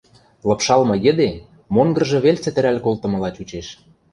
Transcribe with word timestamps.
Лыпшалмы 0.47 0.95
йӹде 1.05 1.29
монгыржы 1.73 2.19
вел 2.23 2.37
цӹтӹрӓл 2.43 2.77
колтымыла 2.85 3.29
чучеш. 3.35 3.67